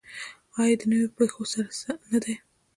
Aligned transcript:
آیا 0.61 0.75
د 0.79 0.83
نویو 0.91 1.13
پیښو 1.17 1.43
سره 1.53 1.69
نه 2.11 2.17
دی؟ 2.23 2.35